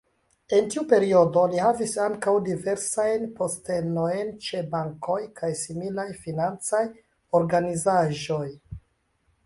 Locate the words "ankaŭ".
2.05-2.33